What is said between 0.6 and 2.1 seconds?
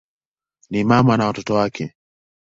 Ni mama na watoto wake.